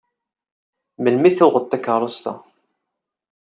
[1.01, 2.33] Melmi i tuɣeḍ takeṛṛust-a?